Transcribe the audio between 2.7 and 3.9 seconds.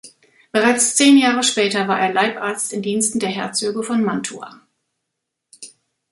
in Diensten der Herzöge